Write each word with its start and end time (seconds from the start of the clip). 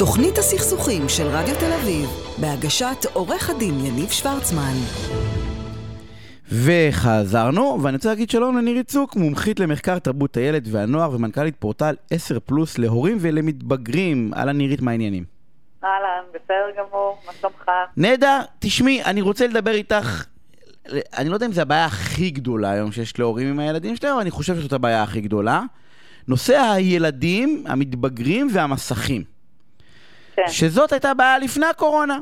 תוכנית 0.00 0.38
הסכסוכים 0.38 1.08
של 1.08 1.26
רדיו 1.26 1.54
תל 1.54 1.72
אביב, 1.72 2.08
בהגשת 2.40 3.06
עורך 3.12 3.50
הדין 3.50 3.74
יניב 3.86 4.10
שוורצמן. 4.10 4.72
וחזרנו, 6.52 7.78
ואני 7.82 7.96
רוצה 7.96 8.08
להגיד 8.08 8.30
שלום 8.30 8.58
לנירי 8.58 8.84
צוק, 8.84 9.16
מומחית 9.16 9.60
למחקר 9.60 9.98
תרבות 9.98 10.36
הילד 10.36 10.68
והנוער 10.72 11.14
ומנכ"לית 11.14 11.56
פורטל 11.58 11.94
10 12.10 12.40
פלוס 12.40 12.78
להורים 12.78 13.16
ולמתבגרים. 13.20 14.30
אהלן 14.36 14.56
נירית, 14.56 14.80
מה 14.80 14.90
העניינים? 14.90 15.24
אהלן, 15.84 16.24
בסדר 16.34 16.70
גמור, 16.78 17.18
מה 17.26 17.32
שלומך? 17.40 17.70
נהדר, 17.96 18.40
תשמעי, 18.58 19.04
אני 19.04 19.20
רוצה 19.20 19.46
לדבר 19.46 19.72
איתך, 19.72 20.24
אני 21.18 21.28
לא 21.28 21.34
יודע 21.34 21.46
אם 21.46 21.52
זו 21.52 21.60
הבעיה 21.60 21.84
הכי 21.84 22.30
גדולה 22.30 22.70
היום 22.70 22.92
שיש 22.92 23.18
להורים 23.18 23.48
עם 23.48 23.58
הילדים 23.58 23.96
שלהם, 23.96 24.12
אבל 24.12 24.20
אני 24.20 24.30
חושב 24.30 24.56
שזאת 24.56 24.72
הבעיה 24.72 25.02
הכי 25.02 25.20
גדולה. 25.20 25.62
נושא 26.28 26.58
הילדים, 26.58 27.64
המתבגרים 27.66 28.48
והמסכים. 28.52 29.39
כן. 30.46 30.52
שזאת 30.52 30.92
הייתה 30.92 31.14
בעיה 31.14 31.38
לפני 31.38 31.66
הקורונה. 31.66 32.18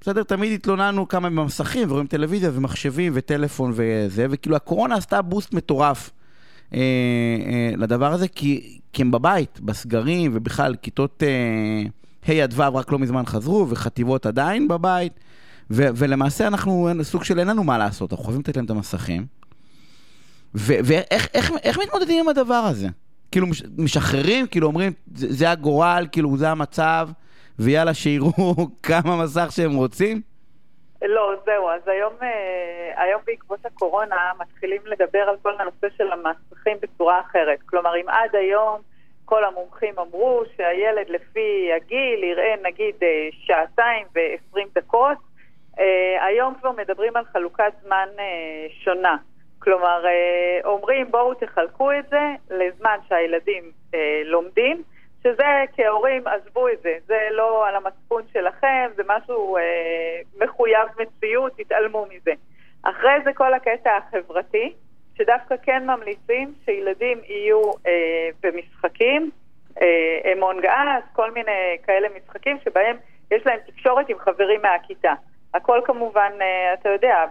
בסדר? 0.00 0.22
תמיד 0.22 0.52
התלוננו 0.52 1.08
כמה 1.08 1.26
הם 1.26 1.36
במסכים, 1.36 1.90
ורואים 1.90 2.06
טלוויזיה 2.06 2.50
ומחשבים 2.54 3.12
וטלפון 3.16 3.72
וזה, 3.74 4.26
וכאילו 4.30 4.56
הקורונה 4.56 4.94
עשתה 4.94 5.22
בוסט 5.22 5.54
מטורף 5.54 6.10
אה, 6.74 6.78
אה, 6.78 7.70
לדבר 7.76 8.12
הזה, 8.12 8.28
כי, 8.28 8.78
כי 8.92 9.02
הם 9.02 9.10
בבית, 9.10 9.60
בסגרים, 9.60 10.30
ובכלל 10.34 10.74
כיתות 10.82 11.22
ה' 12.28 12.30
אה, 12.32 12.44
עד 12.44 12.54
ו' 12.56 12.76
רק 12.76 12.92
לא 12.92 12.98
מזמן 12.98 13.26
חזרו, 13.26 13.66
וחטיבות 13.68 14.26
עדיין 14.26 14.68
בבית, 14.68 15.12
ו, 15.70 15.88
ולמעשה 15.96 16.46
אנחנו, 16.46 16.90
סוג 17.02 17.24
של 17.24 17.38
אין 17.38 17.48
לנו 17.48 17.64
מה 17.64 17.78
לעשות, 17.78 18.12
אנחנו 18.12 18.24
חייבים 18.24 18.40
לתת 18.40 18.56
להם 18.56 18.64
את 18.64 18.70
המסכים. 18.70 19.26
ואיך 20.54 21.28
איך, 21.34 21.52
איך 21.62 21.78
מתמודדים 21.78 22.20
עם 22.20 22.28
הדבר 22.28 22.54
הזה? 22.54 22.88
כאילו 23.30 23.46
משחררים, 23.78 24.46
כאילו 24.46 24.66
אומרים, 24.66 24.92
זה, 25.14 25.26
זה 25.32 25.50
הגורל, 25.50 26.06
כאילו 26.12 26.36
זה 26.36 26.50
המצב, 26.50 27.08
ויאללה, 27.64 27.94
שיראו 27.94 28.54
כמה 28.88 29.22
מסך 29.22 29.46
שהם 29.50 29.74
רוצים? 29.74 30.22
לא, 31.02 31.34
זהו, 31.44 31.68
אז 31.68 31.88
היום, 31.88 32.12
אה, 32.22 33.02
היום 33.02 33.22
בעקבות 33.26 33.66
הקורונה 33.66 34.32
מתחילים 34.38 34.82
לדבר 34.86 35.18
על 35.18 35.36
כל 35.42 35.52
הנושא 35.58 35.86
של 35.96 36.12
המסכים 36.12 36.76
בצורה 36.80 37.20
אחרת. 37.20 37.58
כלומר, 37.66 37.96
אם 37.96 38.08
עד 38.08 38.36
היום 38.36 38.80
כל 39.24 39.44
המומחים 39.44 39.94
אמרו 39.98 40.42
שהילד 40.56 41.08
לפי 41.08 41.70
הגיל 41.76 42.24
יראה 42.24 42.54
נגיד 42.62 42.94
אה, 43.02 43.28
שעתיים 43.32 44.06
ועשרים 44.14 44.68
דקות, 44.74 45.18
אה, 45.78 46.26
היום 46.26 46.54
כבר 46.60 46.72
מדברים 46.72 47.16
על 47.16 47.24
חלוקת 47.24 47.72
זמן 47.82 48.08
שונה. 48.84 49.16
כלומר, 49.58 50.04
אומרים 50.64 51.10
בואו 51.10 51.34
תחלקו 51.34 51.92
את 51.92 52.04
זה 52.10 52.34
לזמן 52.50 52.96
שהילדים 53.08 53.70
לומדים, 54.24 54.82
שזה 55.22 55.64
כהורים, 55.76 56.26
עזבו 56.26 56.68
את 56.68 56.82
זה, 56.82 56.96
זה 57.06 57.18
לא 57.30 57.68
על 57.68 57.76
המצפון 57.76 58.22
שלכם, 58.32 58.90
זה 58.96 59.02
משהו 59.06 59.56
אה, 59.56 60.20
מחויב 60.38 60.88
מציאות, 61.00 61.52
תתעלמו 61.56 62.06
מזה. 62.10 62.32
אחרי 62.82 63.14
זה 63.24 63.32
כל 63.32 63.54
הקטע 63.54 63.96
החברתי, 63.96 64.72
שדווקא 65.18 65.54
כן 65.62 65.86
ממליצים 65.86 66.54
שילדים 66.64 67.18
יהיו 67.28 67.62
אה, 67.86 68.28
במשחקים, 68.42 69.30
אה, 69.82 70.32
אמונג 70.32 70.66
אס, 70.66 71.04
כל 71.12 71.30
מיני 71.30 71.76
כאלה 71.86 72.08
משחקים 72.16 72.56
שבהם 72.64 72.96
יש 73.30 73.46
להם 73.46 73.58
תקשורת 73.66 74.08
עם 74.08 74.18
חברים 74.18 74.62
מהכיתה. 74.62 75.12
הכל 75.54 75.80
כמובן, 75.84 76.32
אה, 76.40 76.74
אתה 76.74 76.88
יודע, 76.88 77.24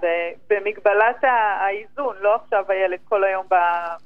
במגבלת 0.50 1.24
האיזון, 1.24 2.16
לא 2.20 2.36
עכשיו 2.36 2.66
הילד 2.70 3.00
כל 3.04 3.24
היום 3.24 3.46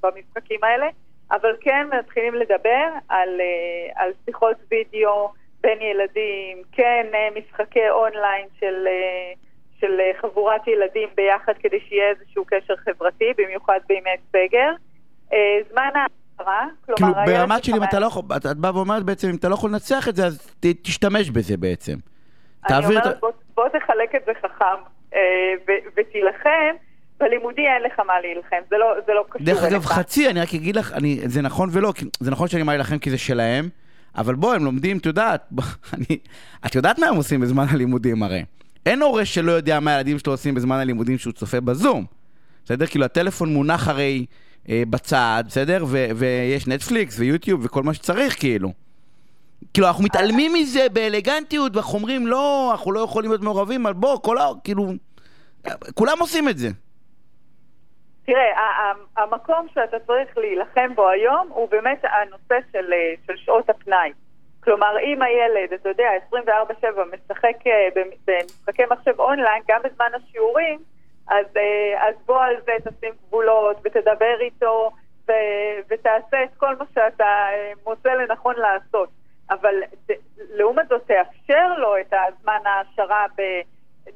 במשחקים 0.03 0.63
האלה. 0.63 0.87
אבל 1.35 1.55
כן 1.61 1.87
מתחילים 1.99 2.35
לדבר 2.35 2.85
על, 3.09 3.41
אה, 3.41 4.03
על 4.03 4.11
שיחות 4.25 4.57
וידאו 4.71 5.31
בין 5.61 5.81
ילדים, 5.81 6.61
כן 6.71 7.05
אה, 7.13 7.27
משחקי 7.35 7.89
אונליין 7.89 8.47
של, 8.59 8.87
אה, 8.87 9.33
של 9.79 9.99
חבורת 10.21 10.67
ילדים 10.67 11.09
ביחד 11.15 11.53
כדי 11.59 11.79
שיהיה 11.79 12.09
איזשהו 12.09 12.45
קשר 12.47 12.75
חברתי, 12.75 13.25
במיוחד 13.37 13.79
בימי 13.87 14.09
סגר. 14.29 14.71
זמן 15.71 15.89
ההעברה, 15.95 16.67
כלומר... 16.85 17.13
כאילו 17.13 17.37
ברמת 17.37 17.63
של 17.63 17.75
אם 17.75 17.83
אתה 17.83 17.99
לא 17.99 18.05
יכול, 18.05 18.23
את, 18.37 18.45
את 18.51 18.57
באה 18.57 18.75
ואומרת 18.75 19.03
בעצם, 19.03 19.27
אם 19.27 19.35
אתה 19.35 19.49
לא 19.49 19.53
יכול 19.53 19.69
לנצח 19.69 20.07
את 20.09 20.15
זה, 20.15 20.25
אז 20.25 20.55
ת, 20.59 20.65
תשתמש 20.81 21.29
בזה 21.29 21.57
בעצם. 21.57 21.93
אני 22.69 22.85
אומרת, 22.85 23.07
את... 23.07 23.19
בוא, 23.19 23.31
בוא 23.55 23.67
תחלק 23.67 24.15
את 24.15 24.25
זה 24.25 24.31
חכם 24.41 24.81
ותילחם. 25.95 26.75
בלימודי 27.19 27.61
אין 27.61 27.83
לך 27.83 27.99
מה 27.99 28.13
להילחם, 28.21 28.57
זה 28.69 28.75
לא, 28.77 28.93
זה 29.07 29.13
לא 29.13 29.25
קשור 29.29 29.45
דרך 29.45 29.63
אגב, 29.63 29.85
חצי, 29.85 30.29
אני 30.29 30.39
רק 30.41 30.53
אגיד 30.53 30.75
לך, 30.75 30.93
אני, 30.93 31.19
זה 31.25 31.41
נכון 31.41 31.69
ולא, 31.71 31.93
זה 32.19 32.31
נכון 32.31 32.47
שאני 32.47 32.63
מה 32.63 32.71
להילחם 32.71 32.97
כי 32.97 33.09
זה 33.09 33.17
שלהם, 33.17 33.69
אבל 34.17 34.35
בוא, 34.35 34.53
הם 34.53 34.65
לומדים, 34.65 34.97
את 34.97 35.05
יודעת, 35.05 35.49
אני, 35.93 36.17
את 36.65 36.75
יודעת 36.75 36.99
מה 36.99 37.07
הם 37.07 37.15
עושים 37.15 37.41
בזמן 37.41 37.65
הלימודים 37.69 38.23
הרי. 38.23 38.43
אין 38.85 39.01
הורה 39.01 39.25
שלא 39.25 39.51
יודע 39.51 39.79
מה 39.79 39.91
הילדים 39.91 40.19
שלו 40.19 40.33
עושים 40.33 40.55
בזמן 40.55 40.75
הלימודים 40.75 41.17
שהוא 41.17 41.33
צופה 41.33 41.61
בזום. 41.61 42.05
בסדר? 42.65 42.85
כאילו, 42.85 43.05
הטלפון 43.05 43.53
מונח 43.53 43.87
הרי 43.87 44.25
אה, 44.69 44.83
בצד, 44.89 45.43
בסדר? 45.47 45.85
ו- 45.87 46.07
ויש 46.15 46.67
נטפליקס 46.67 47.19
ויוטיוב 47.19 47.65
וכל 47.65 47.83
מה 47.83 47.93
שצריך, 47.93 48.39
כאילו. 48.39 48.73
כאילו, 49.73 49.87
אנחנו 49.87 50.03
מתעלמים 50.03 50.53
מזה 50.53 50.87
באלגנטיות, 50.93 51.75
ואנחנו 51.75 51.97
אומרים, 51.97 52.27
לא, 52.27 52.71
אנחנו 52.71 52.91
לא 52.91 52.99
יכולים 52.99 53.31
להיות 53.31 53.41
מעורבים, 53.41 53.85
אבל 53.85 53.93
בוא, 53.93 54.19
כל 54.21 54.37
ה... 54.37 54.47
כאילו... 54.63 54.93
כולם 55.93 56.17
עושים 56.19 56.49
את 56.49 56.57
זה. 56.57 56.69
תראה, 58.25 58.91
המקום 59.17 59.67
שאתה 59.73 59.99
צריך 59.99 60.37
להילחם 60.37 60.95
בו 60.95 61.09
היום 61.09 61.47
הוא 61.49 61.69
באמת 61.69 61.99
הנושא 62.03 62.57
של, 62.71 62.93
אה, 62.93 63.13
של 63.27 63.37
שעות 63.37 63.69
הפנאי. 63.69 64.13
כלומר, 64.63 64.99
אם 64.99 65.21
הילד, 65.21 65.73
אתה 65.73 65.89
יודע, 65.89 66.09
24-7 66.29 66.85
משחק 67.13 67.67
אה, 67.67 67.87
במשחקי 67.95 68.83
מחשב 68.91 69.19
אונליין, 69.19 69.63
גם 69.67 69.81
בזמן 69.83 70.11
השיעורים, 70.13 70.79
אז, 71.27 71.45
אה, 71.57 72.07
אז 72.07 72.15
בוא 72.25 72.41
על 72.41 72.55
זה 72.65 72.71
תשים 72.89 73.11
גבולות 73.27 73.77
ותדבר 73.83 74.35
איתו 74.41 74.91
ו, 75.27 75.31
ותעשה 75.89 76.43
את 76.43 76.49
כל 76.57 76.75
מה 76.75 76.85
שאתה 76.93 77.47
מוצא 77.85 78.09
לנכון 78.09 78.55
לעשות. 78.55 79.09
אבל 79.49 79.75
לעומת 80.37 80.87
זאת, 80.87 81.01
תאפשר 81.07 81.73
לו 81.77 81.97
את 81.97 82.13
הזמן 82.13 82.59
ההעשרה 82.65 83.25
ב... 83.37 83.41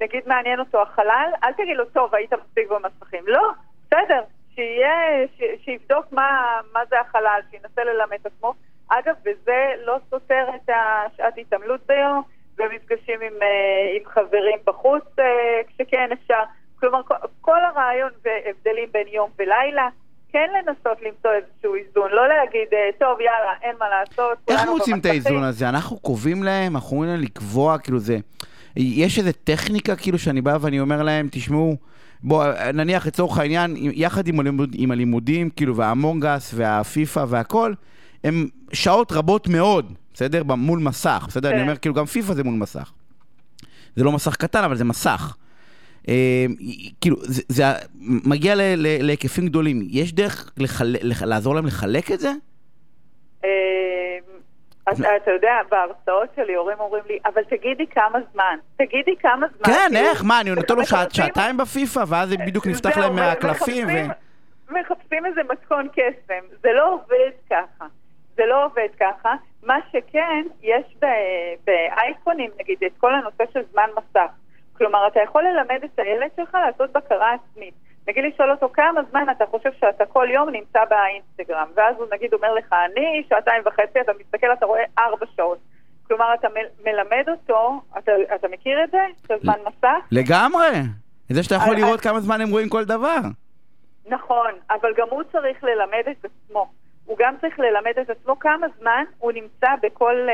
נגיד 0.01 0.23
מעניין 0.25 0.59
אותו 0.59 0.81
החלל, 0.81 1.31
אל 1.43 1.53
תגיד 1.53 1.77
לו, 1.77 1.85
טוב, 1.85 2.15
היית 2.15 2.33
מספיק 2.33 2.69
במסכים. 2.69 3.23
לא, 3.27 3.51
בסדר, 3.91 4.21
שיהיה, 4.55 5.27
ש, 5.37 5.41
שיבדוק 5.65 6.05
מה, 6.11 6.59
מה 6.73 6.79
זה 6.89 6.95
החלל, 6.99 7.39
שינסה 7.51 7.83
ללמד 7.83 8.17
את 8.21 8.25
עצמו. 8.25 8.53
אגב, 8.89 9.15
וזה 9.21 9.71
לא 9.85 9.97
סותר 10.09 10.45
את 10.55 10.69
השעת 10.69 11.33
התעמלות 11.37 11.81
ביום, 11.87 12.21
ומפגשים 12.57 13.21
עם, 13.21 13.33
אה, 13.41 13.97
עם 13.97 14.05
חברים 14.05 14.59
בחוץ 14.67 15.03
אה, 15.19 15.25
כשכן 15.67 16.09
אפשר. 16.13 16.43
כלומר, 16.79 17.01
כל 17.41 17.59
הרעיון 17.65 18.09
והבדלים 18.25 18.89
בין 18.91 19.07
יום 19.07 19.29
ולילה, 19.39 19.87
כן 20.31 20.47
לנסות 20.57 20.97
למצוא 21.01 21.31
איזשהו 21.31 21.75
איזון, 21.75 22.11
לא 22.11 22.27
להגיד, 22.27 22.67
אה, 22.73 22.89
טוב, 22.99 23.21
יאללה, 23.21 23.53
אין 23.61 23.75
מה 23.79 23.85
לעשות. 23.89 24.37
איך 24.47 24.61
מוצאים 24.69 24.99
את 24.99 25.05
האיזון 25.05 25.43
הזה? 25.43 25.69
אנחנו 25.69 25.97
קובעים 25.97 26.43
להם, 26.43 26.75
אנחנו 26.75 26.91
אומרים 26.91 27.11
להם 27.11 27.21
לקבוע, 27.21 27.77
כאילו 27.77 27.99
זה... 27.99 28.17
יש 28.75 29.19
איזה 29.19 29.33
טכניקה, 29.33 29.95
כאילו, 29.95 30.19
שאני 30.19 30.41
בא 30.41 30.57
ואני 30.61 30.79
אומר 30.79 31.03
להם, 31.03 31.27
תשמעו, 31.31 31.77
בוא, 32.23 32.45
נניח 32.73 33.07
לצורך 33.07 33.37
העניין, 33.37 33.75
יחד 33.77 34.27
עם, 34.27 34.39
הלימוד, 34.39 34.75
עם 34.77 34.91
הלימודים, 34.91 35.49
כאילו, 35.49 35.75
והמונגס 35.75 36.51
והפיפא 36.55 37.25
והכל, 37.27 37.73
הם 38.23 38.47
שעות 38.73 39.11
רבות 39.11 39.47
מאוד, 39.47 39.93
בסדר? 40.13 40.43
מול 40.43 40.79
מסך, 40.79 41.25
בסדר? 41.27 41.49
אני 41.49 41.57
כן. 41.57 41.61
אומר, 41.61 41.77
כאילו, 41.77 41.95
גם 41.95 42.05
פיפא 42.05 42.33
זה 42.33 42.43
מול 42.43 42.55
מסך. 42.55 42.91
זה 43.95 44.03
לא 44.03 44.11
מסך 44.11 44.35
קטן, 44.35 44.63
אבל 44.63 44.77
זה 44.77 44.83
מסך. 44.83 45.35
אה, 46.09 46.45
כאילו, 47.01 47.17
זה, 47.23 47.41
זה 47.49 47.63
מגיע 48.01 48.55
ל, 48.55 48.61
ל, 48.61 49.05
להיקפים 49.05 49.47
גדולים. 49.47 49.87
יש 49.89 50.13
דרך 50.13 50.51
לחל, 50.57 50.95
לח, 51.01 51.23
לעזור 51.23 51.55
להם 51.55 51.65
לחלק 51.65 52.11
את 52.11 52.19
זה? 52.19 52.31
אה, 53.45 53.49
אתה 54.91 55.31
יודע, 55.31 55.53
בהרצאות 55.69 56.29
שלי 56.35 56.55
הורים 56.55 56.79
אומרים 56.79 57.03
לי, 57.07 57.19
אבל 57.25 57.43
תגידי 57.43 57.87
כמה 57.87 58.19
זמן, 58.33 58.57
תגידי 58.77 59.15
כמה 59.19 59.47
זמן. 59.47 59.65
כן, 59.65 59.87
כאילו, 59.89 60.09
איך, 60.09 60.23
מה, 60.25 60.41
אני 60.41 60.49
נותן 60.49 60.75
לו 60.75 60.85
שעתיים 61.09 61.57
בפיפא, 61.57 62.03
ואז 62.07 62.35
בדיוק 62.47 62.67
נפתח 62.67 62.97
להם 62.97 63.15
מהקלפים. 63.15 63.87
מחפשים 64.69 65.25
איזה 65.25 65.41
מתכון 65.49 65.87
קסם, 65.91 66.45
זה 66.61 66.69
לא 66.73 66.93
עובד 66.93 67.31
ככה. 67.49 67.85
זה 68.35 68.45
לא 68.45 68.65
עובד 68.65 68.87
ככה. 68.99 69.33
מה 69.63 69.77
שכן, 69.91 70.43
יש 70.61 70.97
באייפונים, 71.67 72.51
נגיד, 72.59 72.77
את 72.85 72.91
כל 72.97 73.15
הנושא 73.15 73.43
של 73.53 73.59
זמן 73.71 73.89
מסך. 73.97 74.31
כלומר, 74.77 75.07
אתה 75.07 75.19
יכול 75.19 75.43
ללמד 75.43 75.83
את 75.83 75.99
הילד 75.99 76.29
שלך 76.35 76.57
לעשות 76.65 76.91
בקרה 76.91 77.33
עצמית. 77.33 77.73
נגיד 78.09 78.23
לשאול 78.33 78.51
אותו 78.51 78.69
כמה 78.73 79.01
זמן 79.09 79.25
אתה 79.31 79.45
חושב 79.45 79.69
שאתה 79.79 80.05
כל 80.05 80.27
יום 80.33 80.49
נמצא 80.49 80.79
באינסטגרם, 80.89 81.67
ואז 81.75 81.95
הוא 81.97 82.07
נגיד 82.13 82.33
אומר 82.33 82.53
לך, 82.53 82.73
אני 82.85 83.23
שעתיים 83.29 83.61
וחצי, 83.65 84.01
אתה 84.01 84.11
מסתכל, 84.19 84.53
אתה 84.53 84.65
רואה 84.65 84.83
ארבע 84.99 85.25
שעות. 85.35 85.57
כלומר, 86.07 86.33
אתה 86.33 86.47
מ- 86.49 86.83
מלמד 86.89 87.29
אותו, 87.29 87.81
אתה, 87.97 88.11
אתה 88.35 88.47
מכיר 88.47 88.83
את 88.83 88.91
זה? 88.91 88.97
את 89.25 89.31
הזמן 89.31 89.53
מסך? 89.67 90.05
לגמרי. 90.11 90.67
את 91.31 91.35
זה 91.35 91.43
שאתה 91.43 91.55
יכול 91.55 91.75
לראות 91.75 92.01
כמה 92.01 92.19
זמן 92.19 92.41
הם 92.41 92.49
רואים 92.49 92.69
כל 92.69 92.85
דבר. 92.85 93.17
נכון, 94.05 94.51
אבל 94.69 94.93
גם 94.97 95.07
הוא 95.09 95.23
צריך 95.31 95.63
ללמד 95.63 96.03
את 96.11 96.25
עצמו. 96.25 96.71
הוא 97.05 97.17
גם 97.19 97.35
צריך 97.41 97.59
ללמד 97.59 97.93
את 98.01 98.09
עצמו 98.09 98.39
כמה 98.39 98.67
זמן 98.79 99.03
הוא 99.19 99.31
נמצא 99.31 99.67
בכל, 99.81 100.15
אה, 100.29 100.33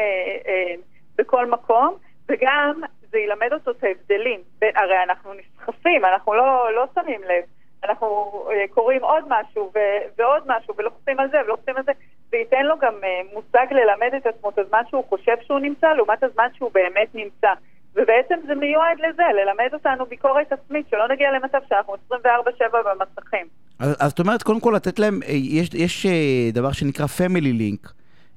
אה, 0.51 0.73
בכל 1.17 1.45
מקום, 1.49 1.95
וגם 2.29 2.81
זה 3.11 3.17
ילמד 3.17 3.53
אותו 3.53 3.71
את 3.71 3.83
ההבדלים. 3.83 4.39
הרי 4.61 5.03
אנחנו 5.03 5.31
נסחפים, 5.33 6.05
אנחנו 6.05 6.33
לא, 6.33 6.69
לא 6.75 6.85
שמים 6.95 7.21
לב. 7.23 7.43
אנחנו 7.89 8.07
אה, 8.51 8.65
קוראים 8.73 9.03
עוד 9.03 9.23
משהו 9.27 9.71
ו- 9.75 10.03
ועוד 10.17 10.43
משהו, 10.45 10.73
ולוחצים 10.77 11.19
על 11.19 11.27
זה 11.31 11.37
ולוחצים 11.45 11.77
על 11.77 11.83
זה, 11.83 11.91
זה 12.31 12.37
ייתן 12.37 12.65
לו 12.65 12.75
גם 12.81 12.93
אה, 13.03 13.21
מושג 13.33 13.65
ללמד 13.71 14.13
את 14.17 14.25
עצמו 14.25 14.49
את 14.49 14.59
הזמן 14.59 14.81
שהוא 14.89 15.03
חושב 15.09 15.35
שהוא 15.45 15.59
נמצא, 15.59 15.87
לעומת 15.87 16.23
הזמן 16.23 16.47
שהוא 16.53 16.71
באמת 16.73 17.09
נמצא. 17.13 17.53
ובעצם 17.95 18.35
זה 18.47 18.55
מיועד 18.55 18.97
לזה, 18.99 19.23
ללמד 19.33 19.73
אותנו 19.73 20.05
ביקורת 20.05 20.51
עצמית, 20.51 20.85
שלא 20.89 21.07
נגיע 21.07 21.31
למצב 21.31 21.57
שאנחנו 21.69 21.93
24-7 22.11 22.15
במסכים. 22.71 23.47
אז, 23.79 23.95
אז 23.99 24.09
זאת 24.09 24.19
אומרת, 24.19 24.43
קודם 24.43 24.59
כל 24.59 24.73
לתת 24.75 24.99
להם, 24.99 25.19
אה, 25.27 25.31
יש, 25.33 25.73
יש 25.73 26.05
דבר 26.53 26.71
שנקרא 26.71 27.05
Family 27.05 27.61
Link. 27.61 27.91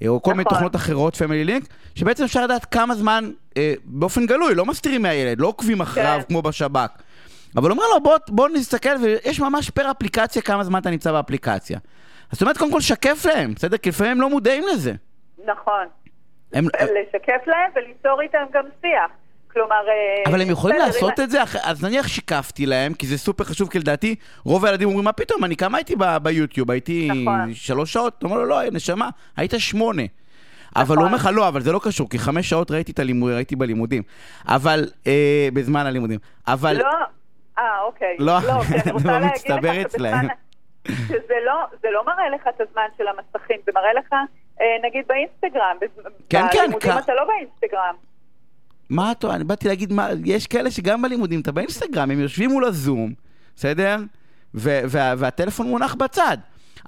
או 0.07 0.23
כל 0.23 0.31
נכון. 0.31 0.37
מיני 0.37 0.45
תוכנות 0.45 0.77
אחרות, 0.77 1.15
Family 1.15 1.49
Link, 1.49 1.67
שבעצם 1.95 2.25
אפשר 2.25 2.45
לדעת 2.45 2.65
כמה 2.65 2.95
זמן, 2.95 3.31
אה, 3.57 3.75
באופן 3.85 4.27
גלוי, 4.27 4.55
לא 4.55 4.67
מסתירים 4.67 5.03
מהילד, 5.03 5.41
לא 5.41 5.47
עוקבים 5.47 5.81
אחריו 5.81 6.19
כן. 6.21 6.29
כמו 6.29 6.43
בשב"כ. 6.43 6.91
אבל 7.57 7.71
אומרים 7.71 7.89
לו, 7.95 8.01
בוא, 8.01 8.17
בוא 8.29 8.49
נסתכל, 8.49 8.97
ויש 9.03 9.41
ממש 9.41 9.71
פר 9.71 9.91
אפליקציה 9.91 10.43
כמה 10.43 10.65
זמן 10.65 10.81
אתה 10.81 10.91
נמצא 10.91 11.13
באפליקציה. 11.13 11.79
אז 11.79 12.33
זאת 12.33 12.43
אומרת, 12.43 12.59
קודם 12.59 12.73
כל 12.73 12.81
שקף 12.81 13.27
להם, 13.35 13.55
בסדר? 13.55 13.77
כי 13.77 13.89
לפעמים 13.89 14.13
הם 14.13 14.21
לא 14.21 14.31
מודעים 14.31 14.65
לזה. 14.73 14.93
נכון. 15.45 15.87
הם... 16.53 16.65
לשקף 16.65 17.47
להם 17.47 17.71
וליצור 17.77 18.21
איתם 18.21 18.45
גם 18.53 18.65
שיח. 18.81 19.11
כלומר... 19.53 19.89
אה, 19.89 20.31
אבל 20.31 20.43
הם 20.43 20.51
יכולים 20.51 20.79
לעשות 20.79 21.21
את 21.21 21.31
זה? 21.31 21.43
אז 21.63 21.85
נניח 21.85 22.09
שיקפתי 22.09 22.67
להם, 22.67 22.95
כי 22.95 23.07
זה 23.07 23.19
סופר 23.19 23.45
חשוב, 23.45 23.69
כי 23.69 23.79
לדעתי 23.79 24.15
רוב 24.45 24.65
הילדים 24.65 24.89
אומרים, 24.89 25.05
מה 25.05 25.13
פתאום, 25.13 25.45
אני 25.45 25.57
כמה 25.57 25.79
הייתי 25.79 25.95
ביוטיוב? 26.23 26.71
הייתי 26.71 27.09
נכון. 27.11 27.55
שלוש 27.55 27.93
שעות? 27.93 28.15
אתה 28.19 28.27
אומר 28.27 28.37
לו, 28.37 28.45
לא, 28.45 28.63
נשמה, 28.73 29.09
היית 29.37 29.55
שמונה. 29.59 30.03
אבל 30.77 30.87
הוא 30.87 30.95
נכון. 30.95 31.07
אומר 31.07 31.17
לך, 31.17 31.29
לא, 31.33 31.49
אבל 31.49 31.61
זה 31.61 31.73
לא 31.73 31.81
קשור, 31.83 32.09
כי 32.11 32.19
חמש 32.19 32.49
שעות 32.49 32.71
ראיתי 32.71 32.93
את 32.93 32.99
הלימוד, 32.99 33.33
ראיתי 33.33 33.57
בלימודים. 33.57 34.03
אבל, 34.49 34.89
אה, 35.07 35.49
בזמן 35.53 35.87
הלימודים. 35.87 36.19
אבל... 36.47 36.77
לא, 36.77 36.85
אה, 37.59 37.83
אוקיי. 37.87 38.17
לא, 38.19 38.33
לא 38.47 38.63
זה 38.65 38.77
לא 39.05 39.27
מצטבר 39.27 39.83
אצלהם. 39.83 40.27
שזה 40.89 41.35
לא, 41.47 41.55
זה 41.83 41.89
לא 41.93 42.05
מראה 42.07 42.29
לך 42.35 42.43
את 42.49 42.61
הזמן 42.69 42.83
של 42.99 43.05
המסכים, 43.09 43.57
זה 43.67 43.73
מראה 43.75 43.93
לך, 43.99 44.13
אה, 44.61 44.67
נגיד 44.89 45.05
באינסטגרם. 45.09 45.77
כן, 46.31 46.43
כן. 46.53 46.59
בלימודים 46.59 46.91
אתה 47.05 47.15
לא 47.15 47.25
באינסטגרם. 47.25 47.95
מה 48.91 49.13
אתה, 49.13 49.35
אני 49.35 49.45
באתי 49.45 49.69
להגיד, 49.69 49.93
מה, 49.93 50.09
יש 50.25 50.47
כאלה 50.47 50.71
שגם 50.71 51.03
בלימודים, 51.03 51.41
אתה 51.41 51.53
באינסטגרם, 51.53 52.11
הם 52.11 52.21
יושבים 52.21 52.51
מול 52.51 52.65
הזום, 52.65 53.13
בסדר? 53.57 53.97
ו- 54.55 54.81
וה- 54.89 55.15
והטלפון 55.19 55.67
מונח 55.69 55.95
בצד. 55.95 56.37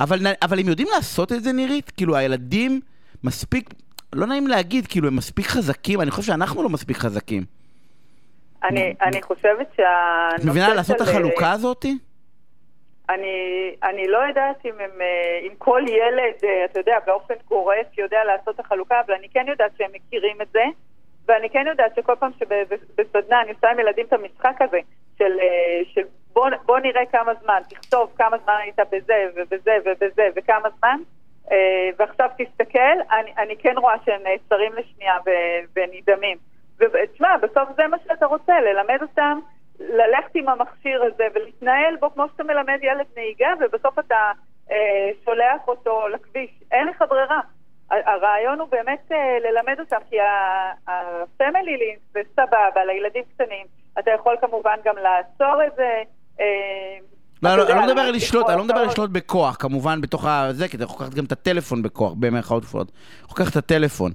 אבל, 0.00 0.18
אבל 0.42 0.58
הם 0.60 0.68
יודעים 0.68 0.88
לעשות 0.94 1.32
את 1.32 1.42
זה, 1.42 1.52
נירית? 1.52 1.90
כאילו, 1.90 2.16
הילדים 2.16 2.80
מספיק, 3.24 3.70
לא 4.12 4.26
נעים 4.26 4.46
להגיד, 4.46 4.86
כאילו, 4.86 5.08
הם 5.08 5.16
מספיק 5.16 5.46
חזקים, 5.46 6.00
אני 6.00 6.10
חושב 6.10 6.22
שאנחנו 6.22 6.62
לא 6.62 6.68
מספיק 6.68 6.96
חזקים. 6.96 7.44
אני, 8.64 8.94
אני 9.02 9.22
חושבת 9.22 9.68
שהנושא 9.76 10.36
של... 10.36 10.42
את 10.42 10.50
מבינה 10.50 10.74
לעשות 10.74 10.96
את 10.96 11.00
החלוקה 11.00 11.52
הזאתי? 11.52 11.98
אני, 13.10 13.74
אני 13.82 14.08
לא 14.08 14.18
יודעת 14.18 14.66
אם, 14.66 14.72
הם, 14.80 15.00
אה, 15.00 15.38
אם 15.46 15.52
כל 15.58 15.82
ילד, 15.88 16.34
אה, 16.44 16.64
אתה 16.64 16.80
יודע, 16.80 16.98
באופן 17.06 17.34
גורף 17.48 17.98
יודע 17.98 18.24
לעשות 18.24 18.54
את 18.54 18.60
החלוקה, 18.60 19.00
אבל 19.06 19.14
אני 19.14 19.28
כן 19.28 19.44
יודעת 19.48 19.70
שהם 19.78 19.90
מכירים 19.92 20.40
את 20.42 20.48
זה, 20.52 20.64
ואני 21.28 21.50
כן 21.50 21.64
יודעת 21.66 21.94
שכל 21.96 22.14
פעם 22.18 22.30
שבסדנה 22.38 23.42
אני 23.42 23.50
עושה 23.50 23.70
עם 23.70 23.80
ילדים 23.80 24.06
את 24.06 24.12
המשחק 24.12 24.56
הזה, 24.60 24.78
של, 25.18 25.38
אה, 25.40 25.80
של 25.94 26.02
בוא, 26.32 26.48
בוא 26.66 26.78
נראה 26.78 27.06
כמה 27.12 27.32
זמן, 27.42 27.60
תכתוב 27.68 28.12
כמה 28.16 28.36
זמן 28.44 28.54
היית 28.62 28.78
בזה 28.92 29.26
ובזה 29.34 29.76
ובזה 29.84 30.28
וכמה 30.36 30.68
זמן, 30.78 30.96
ועכשיו 31.98 32.28
תסתכל, 32.38 32.96
אני, 33.10 33.32
אני 33.38 33.56
כן 33.56 33.74
רואה 33.76 33.94
שהם 34.04 34.20
נעצרים 34.22 34.72
לשנייה 34.72 35.14
ונדהמים. 35.76 36.49
ותשמע, 36.80 37.36
בסוף 37.36 37.68
זה 37.76 37.86
מה 37.86 37.96
שאתה 38.06 38.26
רוצה, 38.26 38.52
ללמד 38.60 38.98
אותם 39.02 39.38
ללכת 39.80 40.34
עם 40.34 40.48
המכשיר 40.48 41.02
הזה 41.02 41.24
ולהתנהל 41.34 41.96
בו 42.00 42.10
כמו 42.14 42.24
שאתה 42.32 42.44
מלמד 42.44 42.78
ילד 42.82 43.06
נהיגה, 43.16 43.48
ובסוף 43.60 43.98
אתה 43.98 44.32
אה, 44.70 45.10
שולח 45.24 45.68
אותו 45.68 46.08
לכביש. 46.08 46.50
אין 46.72 46.88
לך 46.88 47.04
ברירה. 47.08 47.40
הרעיון 47.90 48.60
הוא 48.60 48.68
באמת 48.70 49.12
אה, 49.12 49.38
ללמד 49.38 49.80
אותם, 49.80 49.96
כי 50.10 50.20
ה-family 50.20 51.76
link 51.82 52.00
זה 52.12 52.20
סבבה 52.32 52.84
לילדים 52.84 53.22
קטנים. 53.34 53.66
אתה 53.98 54.10
יכול 54.10 54.36
כמובן 54.40 54.76
גם 54.84 54.94
לעצור 54.96 55.64
את 55.66 55.76
זה. 55.76 56.02
אה, 56.40 56.46
לא, 57.42 57.56
לא, 57.56 57.68
אני 57.68 57.76
לא 57.76 57.86
מדבר 57.86 58.00
על 58.00 58.14
לשלוט, 58.14 58.48
אני 58.48 58.58
לא 58.58 58.64
מדבר 58.64 58.78
על 58.78 58.86
לשלוט 58.86 59.10
בכוח, 59.10 59.56
כמובן, 59.58 60.00
בתוך 60.00 60.24
הזה, 60.26 60.68
כי 60.68 60.76
אתה 60.76 60.84
יכול 60.84 61.06
לקחת 61.06 61.18
גם 61.18 61.24
את 61.24 61.32
הטלפון 61.32 61.82
בכוח, 61.82 62.12
במרכאות 62.18 62.64
כפולות. 62.64 62.92
יכול 63.24 63.42
לקחת 63.42 63.52
את 63.52 63.56
הטלפון. 63.56 64.12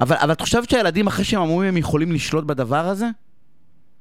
אבל, 0.00 0.16
אבל 0.24 0.32
את 0.32 0.40
חושבת 0.40 0.70
שהילדים, 0.70 1.06
אחרי 1.06 1.24
שהם 1.24 1.40
אמרו, 1.40 1.62
הם 1.62 1.76
יכולים 1.76 2.12
לשלוט 2.12 2.44
בדבר 2.44 2.84
הזה? 2.92 3.06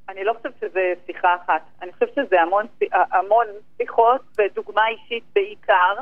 אני 0.09 0.23
לא 0.23 0.33
חושבת 0.33 0.53
שזה 0.61 0.93
שיחה 1.05 1.35
אחת. 1.35 1.61
אני 1.81 1.93
חושבת 1.93 2.13
שזה 2.15 2.41
המון, 2.41 2.65
המון 2.91 3.45
שיחות 3.77 4.21
ודוגמה 4.37 4.87
אישית 4.87 5.23
בעיקר, 5.35 5.93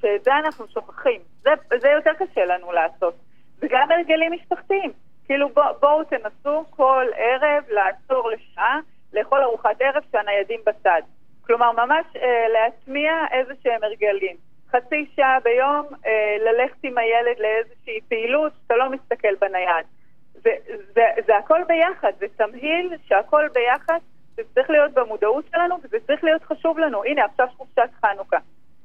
שאת 0.00 0.24
זה 0.24 0.30
אנחנו 0.44 0.64
שוכחים. 0.74 1.20
זה, 1.42 1.50
זה 1.80 1.88
יותר 1.88 2.10
קשה 2.18 2.44
לנו 2.44 2.72
לעשות. 2.72 3.14
וגם 3.62 3.90
הרגלים 3.90 4.32
משפחתיים. 4.32 4.92
כאילו 5.26 5.48
בוא, 5.48 5.64
בואו 5.80 6.04
תנסו 6.04 6.64
כל 6.70 7.06
ערב 7.16 7.64
לעצור 7.68 8.30
לשעה, 8.30 8.78
לאכול 9.12 9.42
ארוחת 9.42 9.80
ערב 9.80 10.02
שהניידים 10.12 10.60
בצד. 10.66 11.02
כלומר, 11.46 11.72
ממש 11.72 12.06
אה, 12.16 12.46
להטמיע 12.52 13.12
איזה 13.32 13.52
שהם 13.62 13.84
הרגלים. 13.84 14.36
חצי 14.76 15.06
שעה 15.16 15.38
ביום 15.44 15.86
אה, 16.06 16.36
ללכת 16.40 16.76
עם 16.82 16.98
הילד 16.98 17.38
לאיזושהי 17.38 18.00
פעילות, 18.08 18.52
אתה 18.66 18.76
לא 18.76 18.90
מסתכל 18.90 19.34
בנייד. 19.40 19.86
זה, 20.32 20.50
זה, 20.94 21.02
זה 21.26 21.36
הכל 21.36 21.60
ביחד, 21.66 22.12
זה 22.18 22.26
תמהיל 22.36 22.92
שהכל 23.06 23.48
ביחד, 23.52 23.98
זה 24.36 24.42
צריך 24.54 24.70
להיות 24.70 24.92
במודעות 24.92 25.44
שלנו 25.50 25.76
וזה 25.82 25.96
צריך 26.06 26.24
להיות 26.24 26.42
חשוב 26.42 26.78
לנו. 26.78 27.04
הנה, 27.04 27.24
עכשיו 27.24 27.46
חופשת 27.56 27.90
חנוכה. 28.00 28.36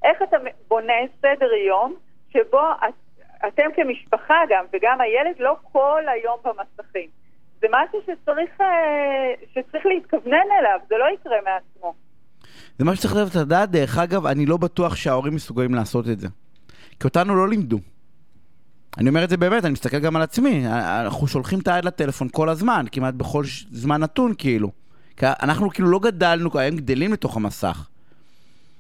איך 0.04 0.22
אתה 0.22 0.38
בונה 0.68 0.94
סדר 1.22 1.54
יום 1.54 1.96
שבו 2.30 2.72
את, 2.88 2.94
אתם 3.48 3.72
כמשפחה 3.76 4.42
גם, 4.50 4.66
וגם 4.74 5.02
הילד 5.02 5.40
לא 5.40 5.56
כל 5.72 6.04
היום 6.08 6.40
במסכים. 6.44 7.10
זה 7.60 7.68
משהו 7.70 8.02
שצריך, 8.02 8.62
אה, 8.62 9.34
שצריך 9.54 9.86
להתכוונן 9.86 10.48
אליו, 10.60 10.80
זה 10.88 10.98
לא 10.98 11.06
יקרה 11.14 11.38
מעצמו. 11.42 11.94
זה 12.80 12.86
מה 12.86 12.96
שצריך 12.96 13.36
לדעת, 13.36 13.72
דרך 13.72 13.98
אגב, 13.98 14.26
אני 14.26 14.46
לא 14.46 14.58
בטוח 14.58 14.96
שההורים 14.96 15.36
מסוגלים 15.36 15.76
לעשות 15.76 16.08
את 16.08 16.20
זה. 16.20 16.28
כי 17.00 17.08
אותנו 17.08 17.36
לא 17.36 17.48
לימדו. 17.48 17.78
אני 18.98 19.10
אומר 19.10 19.24
את 19.24 19.30
זה 19.30 19.38
באמת, 19.38 19.66
אני 19.66 19.74
מסתכל 19.74 20.00
גם 20.00 20.16
על 20.16 20.22
עצמי. 20.22 20.68
אנחנו 21.02 21.28
שולחים 21.28 21.60
את 21.60 21.68
היד 21.68 21.86
לטלפון 21.86 22.28
כל 22.32 22.50
הזמן, 22.50 22.86
כמעט 22.92 23.14
בכל 23.14 23.44
זמן 23.72 24.02
נתון, 24.02 24.34
כאילו. 24.38 24.72
כי 25.18 25.26
אנחנו 25.44 25.70
כאילו 25.70 25.90
לא 25.90 26.00
גדלנו, 26.00 26.50
הם 26.60 26.76
גדלים 26.76 27.14
לתוך 27.14 27.38
המסך. 27.38 27.90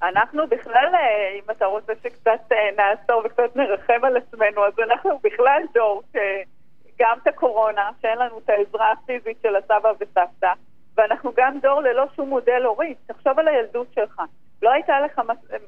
אנחנו 0.03 0.47
בכלל, 0.47 0.89
אה, 0.93 1.39
אם 1.39 1.51
אתה 1.51 1.65
רוצה 1.65 1.93
שקצת 2.03 2.51
אה, 2.51 2.57
נעשור 2.77 3.23
וקצת 3.25 3.55
נרחם 3.55 4.03
על 4.05 4.17
עצמנו, 4.17 4.65
אז 4.65 4.73
אנחנו 4.89 5.19
בכלל 5.23 5.61
דור 5.73 6.03
שגם 6.11 7.17
את 7.23 7.27
הקורונה, 7.27 7.89
שאין 8.01 8.17
לנו 8.17 8.39
את 8.45 8.49
העזרה 8.49 8.91
הפיזית 8.91 9.37
של 9.43 9.55
הסבא 9.55 9.91
וסבתא, 9.99 10.53
ואנחנו 10.99 11.31
גם 11.37 11.59
דור 11.61 11.81
ללא 11.81 12.05
שום 12.15 12.29
מודל 12.29 12.61
הורי. 12.65 12.93
תחשוב 13.07 13.39
על 13.39 13.47
הילדות 13.47 13.87
שלך. 13.95 14.21
לא, 14.61 14.71
לך, 15.05 15.21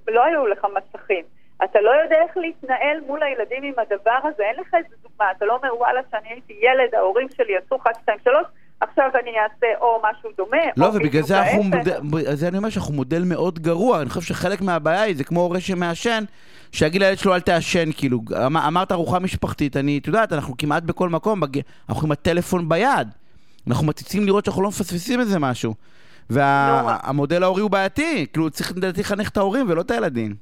לא 0.08 0.24
היו 0.26 0.48
לך 0.48 0.68
מסכים. 0.76 1.24
אתה 1.64 1.82
לא 1.82 1.92
יודע 2.04 2.16
איך 2.28 2.38
להתנהל 2.38 2.98
מול 3.08 3.24
הילדים 3.24 3.64
עם 3.64 3.74
הדבר 3.78 4.20
הזה, 4.24 4.44
אין 4.44 4.56
לך 4.62 4.74
איזה 4.74 4.96
דוגמה, 5.04 5.26
אתה 5.38 5.46
לא 5.46 5.56
אומר 5.56 5.76
וואלה 5.78 6.02
שאני 6.12 6.30
הייתי 6.30 6.54
ילד, 6.54 6.96
ההורים 6.96 7.28
שלי 7.38 7.58
עשו 7.58 7.76
1, 7.76 7.92
2, 8.02 8.18
3, 8.24 8.36
עכשיו 8.82 9.10
אני 9.24 9.32
אעשה 9.40 9.68
או 9.82 10.02
משהו 10.04 10.30
דומה, 10.38 10.58
לא, 10.78 10.86
ובגלל 10.86 11.22
זה 11.22 11.40
אנחנו 11.40 11.64
מודל, 11.64 12.00
זה 12.34 12.48
אני 12.48 12.58
אומר 12.58 12.70
שאנחנו 12.70 12.94
מודל 12.94 13.24
מאוד 13.26 13.60
גרוע, 13.60 14.02
אני 14.02 14.10
חושב 14.10 14.34
שחלק 14.34 14.62
מהבעיה 14.62 15.02
היא, 15.02 15.16
זה 15.16 15.24
כמו 15.24 15.40
הורה 15.40 15.60
שמעשן, 15.60 16.24
שיגיד 16.72 17.02
לילד 17.02 17.18
שלו 17.18 17.36
אל 17.36 17.40
תעשן, 17.40 17.92
כאילו, 17.98 18.20
אמ-, 18.46 18.58
אמרת 18.58 18.92
ארוחה 18.92 19.20
משפחתית, 19.20 19.78
אני, 19.78 19.98
את 19.98 20.08
יודעת, 20.08 20.34
אנחנו 20.34 20.58
כמעט 20.58 20.84
בכל 20.84 21.10
מקום, 21.10 21.42
אנחנו 21.90 22.06
עם 22.08 22.12
הטלפון 22.12 22.70
ביד, 22.70 23.08
אנחנו 23.68 23.88
מציצים 23.88 24.26
לראות 24.26 24.46
שאנחנו 24.46 24.62
לא 24.64 24.70
מפספסים 24.70 25.20
איזה 25.20 25.40
משהו. 25.40 25.74
והמודל 26.30 27.44
ההורי 27.44 27.62
הוא 27.62 27.72
בעייתי, 27.72 28.28
כאילו 28.34 28.50
צריך 28.50 28.72
לדעתי 28.78 29.02
לחנך 29.02 29.30
את 29.30 29.38
ההורים 29.38 29.70
ולא 29.70 29.82
את 29.82 29.92
הילדים. 29.92 30.36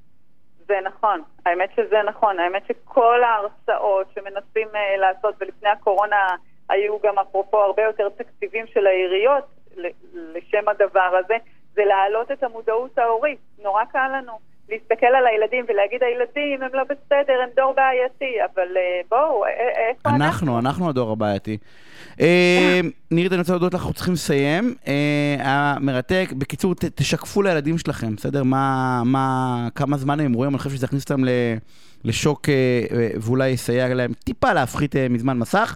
זה 0.68 0.76
נכון, 0.84 1.22
האמת 1.46 1.70
שזה 1.76 1.98
נכון, 2.08 2.40
האמת 2.40 2.64
שכל 2.68 3.24
ההרצאות 3.24 4.08
שמנסים 4.16 4.68
uh, 4.68 5.00
לעשות, 5.00 5.36
ולפני 5.40 5.70
הקורונה 5.70 6.36
היו 6.70 6.98
גם 7.04 7.20
אפרופו 7.20 7.58
הרבה 7.58 7.84
יותר 7.84 8.10
תקציבים 8.10 8.66
של 8.74 8.88
העיריות 8.88 9.44
לשם 10.14 10.70
הדבר 10.70 11.12
הזה, 11.20 11.38
זה 11.76 11.82
להעלות 11.86 12.32
את 12.32 12.44
המודעות 12.44 12.98
ההורית. 12.98 13.40
נורא 13.64 13.84
קל 13.86 14.08
לנו 14.18 14.40
להסתכל 14.72 15.06
על 15.06 15.28
הילדים 15.28 15.66
ולהגיד, 15.70 16.04
הילדים 16.04 16.64
הם 16.64 16.70
לא 16.74 16.84
בסדר, 16.84 17.34
הם 17.44 17.50
דור 17.56 17.74
בעייתי, 17.76 18.38
אבל 18.46 18.68
uh, 18.76 19.08
בואו, 19.10 19.44
איפה 19.90 20.10
אנחנו? 20.10 20.26
אנחנו, 20.26 20.60
אנחנו 20.60 20.90
הדור 20.90 21.12
הבעייתי. 21.12 21.58
אה, 22.22 22.80
נירית, 23.12 23.32
אני 23.32 23.40
רוצה 23.40 23.54
להודות 23.54 23.74
לך, 23.74 23.80
אנחנו 23.80 23.94
צריכים 23.94 24.14
לסיים. 24.14 24.76
היה 25.40 25.76
מרתק. 25.82 26.30
בקיצור, 26.38 26.76
תשקפו 26.76 27.42
לילדים 27.42 27.78
שלכם, 27.78 28.16
בסדר? 28.16 28.44
מה, 28.44 29.68
כמה 29.76 29.98
זמן 29.98 30.20
הם 30.20 30.34
רואים, 30.34 30.52
אני 30.52 30.58
חושב 30.58 30.70
שזה 30.70 30.86
יכניס 30.86 31.04
אותם 31.04 31.24
לשוק 32.04 32.50
ואולי 33.22 33.50
יסייע 33.50 33.94
להם 33.94 34.14
טיפה 34.14 34.54
להפחית 34.54 34.96
מזמן 35.10 35.38
מסך. 35.38 35.76